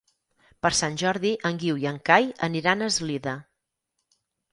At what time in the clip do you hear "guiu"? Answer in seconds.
1.63-1.77